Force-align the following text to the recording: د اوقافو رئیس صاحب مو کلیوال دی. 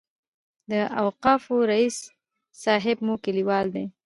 د 0.71 0.73
اوقافو 1.03 1.55
رئیس 1.71 1.97
صاحب 2.63 2.97
مو 3.05 3.13
کلیوال 3.25 3.65
دی. 3.75 3.85